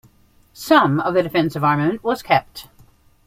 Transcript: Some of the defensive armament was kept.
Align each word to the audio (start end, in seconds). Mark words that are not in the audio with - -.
Some 0.55 0.99
of 0.99 1.13
the 1.13 1.21
defensive 1.21 1.63
armament 1.63 2.03
was 2.03 2.23
kept. 2.23 2.69